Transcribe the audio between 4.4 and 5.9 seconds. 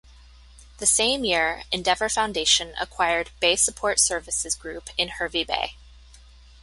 Group in Hervey Bay.